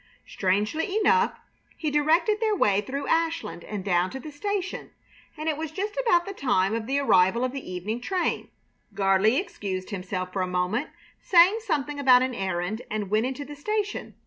[0.25, 1.37] Strangely enough,
[1.77, 4.89] he directed their way through Ashland and down to the station,
[5.37, 8.49] and it was just about the time of the arrival of the evening train.
[8.95, 10.89] Gardley excused himself for a moment,
[11.21, 14.15] saying something about an errand, and went into the station.